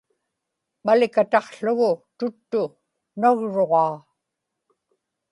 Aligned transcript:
malikataqługu 0.85 1.91
tuttu 2.17 2.63
nagruġaa 3.21 3.95